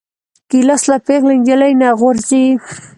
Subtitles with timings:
[0.49, 2.43] ګیلاس له پېغلې نجلۍ نه غورځي.